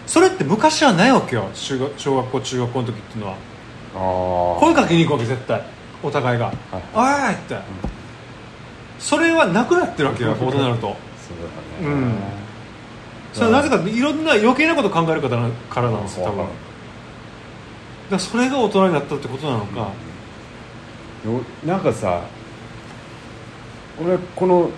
[0.08, 1.50] それって昔はないわけよ。
[1.54, 4.60] 中学小学校中学校の時っていうのは。
[4.60, 5.62] 声かけに行くわけ絶対。
[6.04, 6.46] お互いが。
[6.46, 6.56] はい
[6.94, 7.58] 「おい!」って、
[9.00, 10.88] それはなくなってるわけよ大人になると。
[10.88, 11.38] そう
[11.84, 11.96] だね。
[11.96, 12.14] うん。
[13.34, 16.46] それはなぜかいろんな余計なこと考えるからなからなんですよ多分。
[18.12, 19.90] だそれが大人になったってことなのか、よ
[21.66, 22.22] なんかさ
[24.00, 24.70] 俺この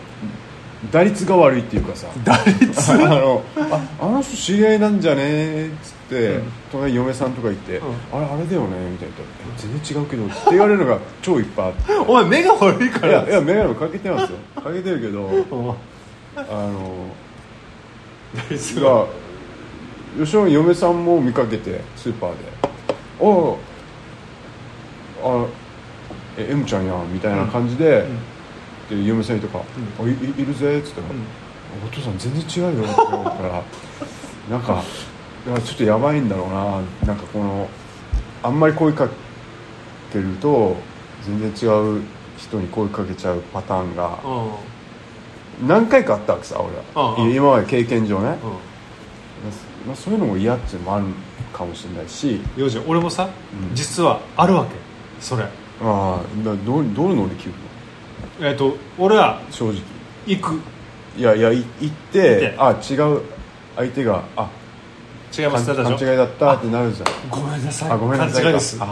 [0.91, 2.07] 打率が悪いっていうかさ。
[2.23, 2.91] 打率？
[2.93, 5.67] あのああの人知り合いなんじゃね？
[5.67, 6.43] っつって、うん。
[6.71, 7.87] 隣に嫁さんとかいて、うん。
[8.17, 8.77] あれあれだよね？
[8.91, 9.15] みたいな。
[9.17, 9.23] え
[9.57, 11.93] 全然違うけどって言われるのが 超いっぱいあって。
[11.93, 13.07] お前目が悪いから。
[13.07, 14.37] いやいや眼鏡かけてますよ。
[14.55, 15.69] かけてるけどうん。
[16.39, 17.07] あの
[18.35, 19.05] 打率がが
[20.23, 22.35] 吉野の嫁さんも見かけてスーパーで
[23.19, 23.55] 「おう
[25.23, 25.45] あ
[26.37, 28.05] え M ちゃんやん」みたいな感じで,、
[28.89, 29.59] で嫁さんとか
[29.99, 31.07] 「あいいいるぜ」っつったら、
[31.85, 33.63] お父さん全然違うよ」って言われたら
[34.49, 34.83] なんか
[35.45, 37.69] ちょっとやばいんだろうななんかこの
[38.43, 39.07] あんまり声か
[40.11, 40.77] けると
[41.25, 42.01] 全然違う
[42.37, 45.67] 人に声かけちゃうパターンがうん。
[45.67, 47.17] 何回かあったわけさ俺は。
[47.33, 48.33] 今まで経験上ね、うん。
[49.87, 51.05] まあ、そういうのも嫌っていうのもある
[51.51, 52.39] かもしれないし。
[52.87, 53.27] 俺もさ、
[53.69, 53.75] うん。
[53.75, 54.75] 実はあるわけ
[55.19, 55.43] それ。
[55.43, 55.47] あ
[55.81, 57.57] あだどうどういうので切るの？
[58.41, 59.81] えっ、と俺は正直。
[60.25, 60.61] 行く。
[61.17, 62.55] いやいやい言ってて。
[62.57, 63.21] あ違う
[63.75, 64.49] 相手があ
[65.37, 65.73] 違います。
[65.73, 67.29] 勘勘違いだったってなるじゃん。
[67.29, 67.91] ごめんなさい。
[67.91, 68.77] あごめんなさい勘違いです。
[68.79, 68.85] あ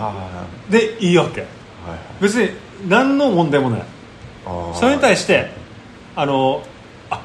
[0.68, 1.42] あでいいわけ。
[1.42, 1.50] はい
[1.90, 2.00] はい。
[2.22, 2.52] 別に
[2.88, 3.84] 何の問題もない。
[4.46, 4.74] あー。
[4.74, 5.52] それに対して
[6.16, 6.64] あの
[7.10, 7.20] あっ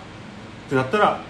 [0.68, 1.20] てなったら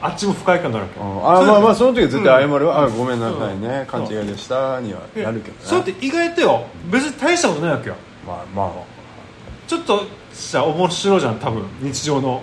[0.00, 1.00] あっちも不快感があるわけ。
[1.00, 1.46] あー。
[1.46, 3.86] まあまあその時は絶対謝るわ、うんあごめんなさいね、うん。
[3.86, 5.60] 勘違いでしたにはでなるけどね。
[5.62, 6.66] それって意外とよ。
[6.90, 7.96] 別に大したことないわけよ。
[8.26, 8.72] まあま
[9.66, 10.04] ちょっと
[10.36, 12.42] した面白いじゃん多分日常の。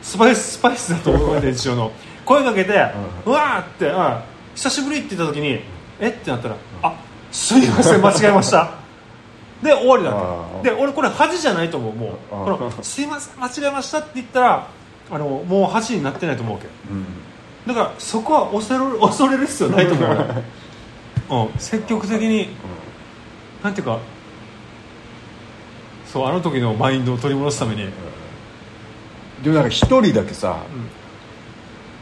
[0.00, 1.40] スパイススパイスだと思うん。
[1.40, 1.92] で日常の。
[2.24, 2.72] 声かけて、
[3.26, 4.18] ううわーって、うん。
[4.54, 5.60] 久しぶりって言った時に
[6.00, 6.08] え？
[6.08, 6.94] ってなったらあ
[7.30, 8.74] すいません間違えました。
[9.62, 12.18] で終わりだあっーてで俺これ恥じゃないと思うもう。
[12.30, 14.68] このすいません間違えましたって言ったら
[15.10, 16.68] あのもう恥になってないと思うわけ。
[16.90, 17.06] うん。
[17.66, 20.10] だからそこは恐れる 恐れる必要ないと思う。
[20.10, 20.18] 俺
[21.44, 22.50] うん、積極的に
[23.62, 23.98] なんていうか
[26.12, 27.88] そうあの時のマインドを取り戻すために、
[29.42, 30.58] でもなんか一人だけさ、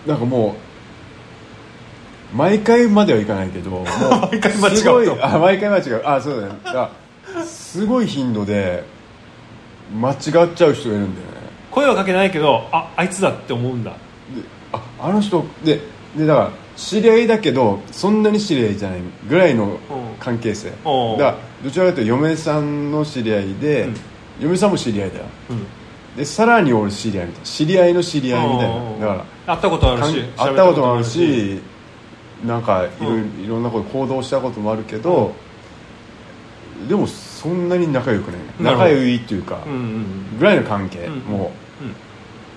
[0.06, 0.56] なんかも
[2.32, 3.84] う毎回まではいかないけど
[4.32, 4.76] 毎回間違うと。
[4.76, 6.02] すごいあ毎回間違う。
[6.04, 6.54] あそうだね。
[6.64, 6.90] だ
[7.44, 8.82] すごい頻度で
[9.94, 11.12] 間違っちゃう人がいるんだよね。
[11.70, 13.92] 声はかけないけどああいつだって思うんだ。
[13.92, 13.96] で
[14.72, 15.80] ああの人で
[16.16, 19.78] でだから知り合いだけどそんなに知り合いじゃないぐらいの
[20.18, 20.70] 関係性。
[20.70, 23.96] だかおうらどちらかというと嫁さんの知り合いで、うん。
[24.40, 25.24] 嫁さんも知り合いだよ。
[25.50, 25.66] うん。
[26.16, 27.46] でさらに俺知り合いみたいな。
[27.46, 28.98] 知り合いの知り合いみたいな。
[28.98, 31.60] だから会ったことあるし会ったこともあるし
[32.44, 33.62] なんかいろいろ,、うん。
[33.62, 35.34] なこと行動したこともあるけど、
[36.88, 38.40] でもそんなに仲良くない。
[38.60, 39.58] 仲良いっていうか、
[40.38, 41.52] ぐらいの関係、うんも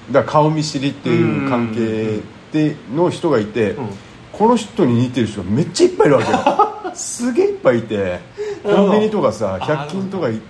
[0.09, 0.13] う。
[0.13, 2.19] だから顔見知りっていう関係
[2.51, 3.89] での人がいて、うん。
[4.33, 6.37] この人に似てる人がめっちゃいっぱいいるわけよ
[6.95, 8.19] すげえいっぱいいて
[8.63, 10.43] コンビニとかさあ100均とか行って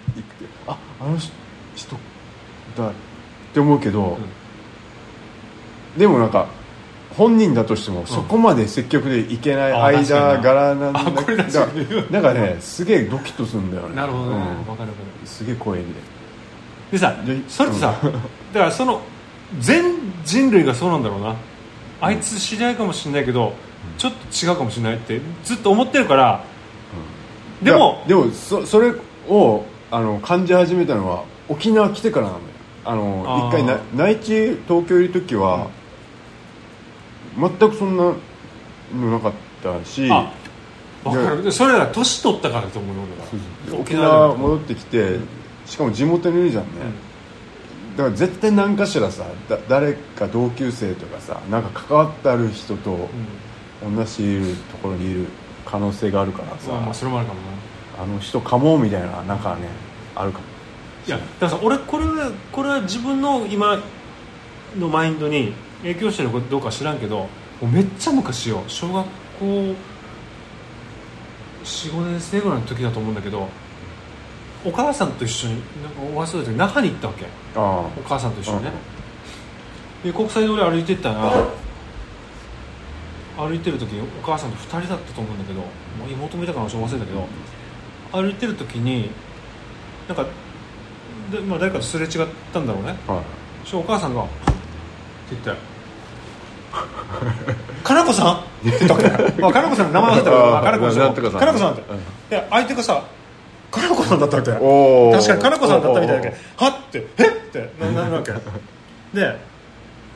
[0.67, 1.95] ああの人
[2.77, 2.93] だっ
[3.53, 4.17] て思うけど、
[5.97, 6.47] でもなんか
[7.15, 13.95] 本人だとしてもそこまで積極でいけない間に柄なんだなんかねすげえドキッとするんだよね。
[13.95, 15.27] なるほどね、うんわかるわかる。
[15.27, 15.99] すげえ怖いんで。
[16.91, 17.99] でさでそれってさ、
[18.53, 19.01] だからその
[19.59, 19.83] 全
[20.25, 21.35] 人類がそうなんだろうな。
[22.01, 23.53] あいつ知り合いかもしれないけど、
[23.97, 26.43] ちょっと違うかもしれないってずっと思ってるから、
[27.61, 28.93] でもでもそそれ
[29.27, 32.43] をあの感じ始めたのは沖縄来てからなんだよ。
[32.85, 35.67] あの一回な内地東京いる時は、
[37.37, 38.13] 全くそんな
[38.93, 40.09] のなかったし。
[41.51, 43.31] それが年取ったからと思うのだか
[43.71, 45.17] ら沖縄戻ってきて
[45.65, 46.71] しかも地元にいるじゃんね、
[47.97, 53.09] だから絶対何かしらさだ誰か同級生とかさなんか関わってある人と
[53.83, 55.27] 同じところにいる
[55.65, 59.67] 可能性があるからさ、まあまあそれもあるかもなあの人かもみたいななんかね
[60.15, 60.45] あるかも。
[61.05, 63.77] いやだからさ俺これはこれは自分の今
[64.77, 67.27] のマインドに影響してるかどうか知らんけども
[67.61, 68.63] うめっちゃ昔よ。
[68.67, 69.05] 小学
[69.39, 69.45] 校
[71.63, 73.47] 45年生ぐらいの時だと思うんだけど
[74.65, 77.25] お母さんと一緒になんかお会いする時那覇に行ったわけ。
[77.55, 77.59] あ。
[77.59, 78.71] お母さんと一緒にね、
[80.03, 81.47] で国際通り歩いてったら
[83.37, 85.65] 歩いてる時にお母さんと2人だったと思うんだけども
[86.07, 87.27] う妹もいたかなちょっと忘れたけど
[88.11, 89.09] 歩いてる時に
[90.07, 90.25] なんか
[91.31, 92.95] で、まあ、誰かとすれ違ったんだろうね。
[93.07, 93.75] あはい。
[93.75, 94.31] お母さんが「って
[95.31, 95.61] 言って
[97.83, 98.33] 「かなこさん?」
[98.69, 101.13] って言ったわけまあかなこさんの名前忘れたけどあーあかなこさん。
[101.39, 101.99] かなこさんってうん。
[102.29, 103.01] で相手がさ
[103.71, 104.51] かなこさんだったわけ。
[104.51, 104.61] 確
[105.27, 107.31] かにかなこさんだったみたいだけどはってえっ？
[107.51, 108.31] てななるわけ。
[109.13, 109.37] で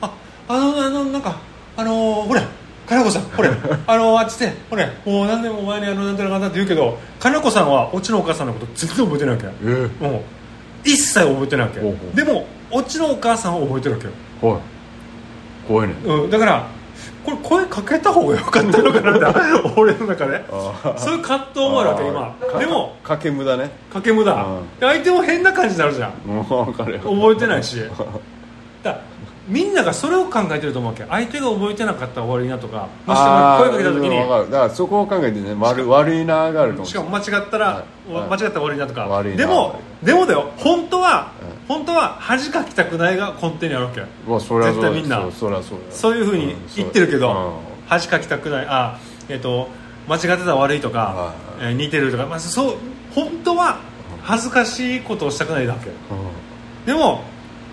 [0.02, 0.10] あ
[0.48, 1.36] あのあのなんか
[1.76, 2.42] あのーほれ
[2.88, 3.50] かなこさんほれ。
[3.86, 4.86] あのーあっちでほれ。
[5.04, 9.46] もう何年も前にあのなんていうのかなって言うけどかなこさんはオチのお母さんのこと全然覚えてないわけ。
[9.46, 10.22] えーもう
[10.84, 11.80] 一切覚えてないわけ。
[12.14, 14.62] でもオチのお母さんは覚えてるわけよ、はい。
[15.68, 15.94] 怖いね。
[16.04, 16.66] うん、だから
[17.24, 19.40] これ声かけた方がよかったのかなって
[19.76, 20.42] 俺の中で。
[20.50, 22.34] あそういう葛藤もあるわけ今。
[22.40, 23.70] ーでもかかけ無駄ね。
[23.92, 24.46] かけ無駄。
[24.80, 26.26] 相手も変な感じになるじゃん。
[26.26, 27.00] もう分かるよ。
[27.00, 27.82] 覚えてないし。
[28.82, 29.00] だ
[29.48, 31.04] みんながそれを考えてると思うわけ。
[31.08, 34.50] 相手が覚えてなかったら終わりなとかもし声かけた時うんわかる。
[34.50, 36.80] だからそこを考えてね悪悪いながあると思う。
[36.80, 37.84] にしかも間違ったら、はい。
[38.10, 39.08] 間違ったら終わりなとか。
[39.36, 40.50] でもでもだよ。
[40.58, 41.32] 本当は、
[41.66, 44.02] 本当は恥かきたくないが根底にあるわけ。
[44.68, 45.16] 絶対みんな。
[45.90, 47.52] そういうふうに言ってるけど、うん。
[47.88, 48.66] 恥かきたくない。
[48.68, 49.68] あえっ、と
[50.08, 52.74] 間違ってたら悪いとかは、えー似てるとか、まあ、そう
[53.14, 53.80] 本当は
[54.22, 55.90] 恥ずかしいことをしたくないだけ。
[56.86, 57.22] でも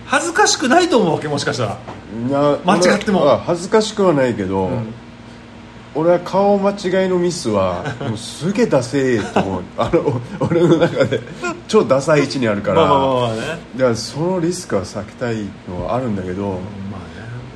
[0.06, 1.78] 恥ずかしくないと思うわけもしかしたら。
[2.13, 3.22] うんな間違っても。
[3.22, 4.94] 俺は恥ずかしくはないけど、ん。
[5.96, 9.62] 俺は顔間違いのミスは もうすげえダセえと思う。
[9.78, 11.20] あのお俺の中で
[11.68, 13.39] 超ダサい位置にあるから、まあまあまあまあね。
[13.78, 16.60] だからそのリスクは避けたいのはあるんだけど、まあね。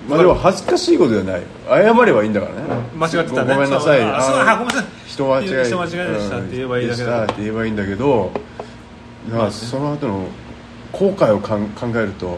[0.07, 1.41] まあでも恥ずかしいことじゃない。
[1.69, 3.55] 謝ればいいんだからね、間違ってたね。
[3.55, 3.99] ごめんなさい。
[3.99, 4.85] そうあそうあごめんなさい。
[5.07, 5.65] 人間違い。
[5.65, 7.23] 人間違いでしたって言えばいいだけだ。
[7.23, 8.31] って言えばいいんだけど
[9.31, 10.23] だからその後の
[10.91, 12.37] 後悔をかん考えると。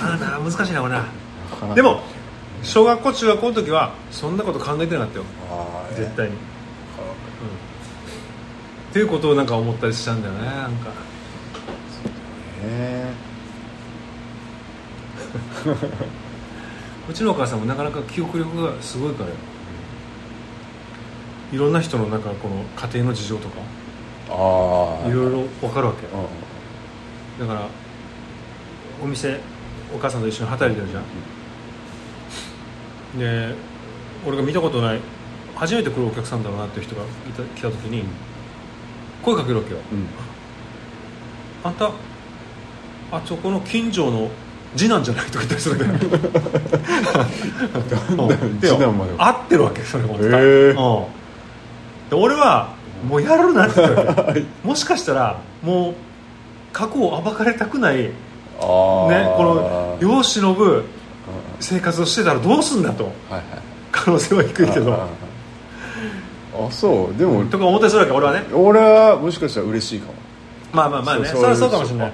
[0.00, 1.06] あな難しいなこれな。
[1.74, 2.02] でも
[2.62, 5.24] 小学校中学校の時はそんなこと考えてなかったよ。
[5.94, 6.40] 絶対に、うん、っ
[8.92, 10.90] ていうことをなんか思ったりしたんだよねなんか。
[12.64, 13.12] ね。
[17.08, 19.36] うちのお母さんもなかなか記憶力がすごいからよ。
[21.52, 23.56] いろんな人のなんかこの家庭の事情とか
[24.32, 27.48] ああいろいろ分かるわけうん。
[27.48, 27.66] だから
[29.02, 29.40] お店
[29.94, 31.04] お母さんと一緒に働いてるじゃん。
[33.18, 33.54] で
[34.26, 35.00] 俺が見たことない
[35.56, 37.06] 初めて来るお客さんだろうなっていう人がい
[37.36, 38.04] た来た時に
[39.22, 39.80] 声かけるわけよ。
[39.92, 40.06] うん。
[41.64, 41.90] あんた
[43.12, 44.30] あそこの近所の
[44.74, 46.00] 次男じゃないとか言ったりするわけ
[48.66, 50.70] 次男まで合ってるわけそれも、へー。
[50.70, 50.72] う
[51.02, 51.04] ん。
[52.08, 52.74] で俺は
[53.06, 54.44] もうやるなって言ったわけ。
[54.64, 55.94] もしかしたらもう
[56.72, 58.12] 過去を暴かれたくない、ね、
[58.58, 60.84] このよ世を忍ぶ
[61.60, 63.04] 生活をしてたらどうすんだと。
[63.04, 63.42] はいはい。
[63.90, 64.92] 可能性は低いけど。
[64.94, 65.06] あ
[66.54, 67.18] あそう。
[67.18, 67.44] でも。
[67.46, 68.44] とか思ったりするわけ俺はね。
[68.52, 70.14] 俺はもしかしたら嬉しいかも。
[70.72, 71.28] まあまあまあね。
[71.28, 72.12] それはそうかもしれない、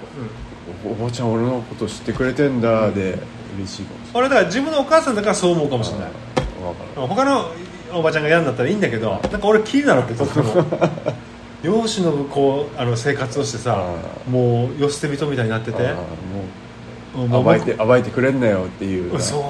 [0.85, 3.19] おおばちゃん俺のこと知ってくれてんだで
[3.57, 6.11] 嬉しいかもし俺だから自分のお母さんだからそう思うかもしれない。
[6.97, 7.51] 他の
[7.93, 10.65] おばちゃんが嫌になったらいいんだけどなんか俺気になるわけとっても。
[11.61, 13.83] 容姿のこうあの生活をしてさ
[14.31, 15.95] もう寄捨て人みたいになってて。
[17.15, 19.21] もう暴いて暴いてくれんなよっていう。
[19.21, 19.43] そう。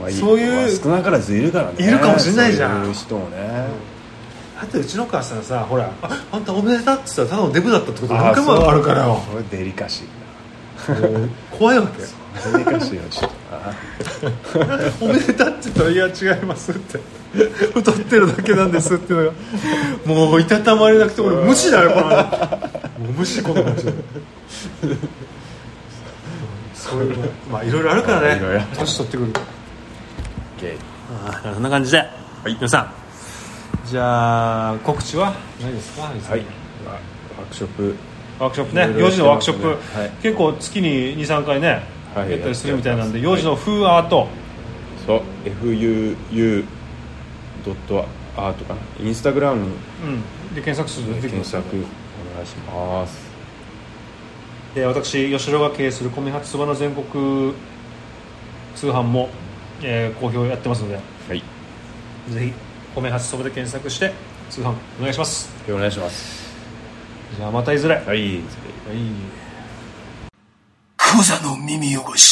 [0.00, 1.74] まあいそういうまあ少なからずいるからね。
[1.78, 2.80] いるかもしれないじゃん。
[2.80, 3.66] そういう人もね。
[4.62, 9.20] だってうちの母さんさほらああんたおめでたって言ったらただのデブだったってこと何回もあるからよ。
[9.28, 10.04] それデリカシ
[10.88, 11.98] もう怖いわけ
[12.52, 13.36] デリカシーはちょっと。
[13.36, 13.41] な
[15.00, 16.98] おめでたって言ったらいや違いますって。
[17.72, 19.24] 太ってるだけなんですっていう
[20.06, 20.30] のが。
[20.30, 22.14] もういたたまれなくて俺無視だよこのも
[23.08, 23.84] う無視この話
[26.74, 27.16] そういう
[27.50, 28.66] まあいろいろあるからね。
[28.76, 29.32] 年取ってくる
[31.26, 32.04] ああそんな感じで、は
[32.46, 32.92] い、皆さん。
[33.88, 36.02] じゃあ告知は何ですか？
[36.02, 36.14] はい。
[36.20, 37.96] ワークショップ。
[38.38, 38.82] ワークショップね。
[38.82, 40.10] いろいろ幼児のワークショップ、はい。
[40.22, 41.82] 結構月に23回ね、
[42.14, 42.30] はい。
[42.30, 44.28] やったりするみたいなんで幼児の風アート
[45.06, 45.22] そう。
[45.44, 46.64] FUU
[47.64, 48.06] ドット
[48.36, 48.80] アートかな。
[49.00, 49.66] インスタグラム。
[49.66, 51.86] うん、で検索すると出てきます検索
[52.32, 53.32] お願いします。
[54.74, 57.54] で私吉野が経営する米八そばの全国
[58.74, 59.28] 通販も、
[59.82, 60.94] えー好評やってますので。
[60.94, 61.00] は
[61.34, 61.42] い。
[62.30, 62.52] ぜひ
[62.94, 64.12] 米八そばで検索して
[64.50, 65.50] 通販お願いします。
[65.68, 66.52] お願いします。
[67.36, 67.96] じゃあまたいずれ。
[67.96, 68.06] はい。
[68.06, 69.41] はい
[71.12, 72.31] クザの耳汚し。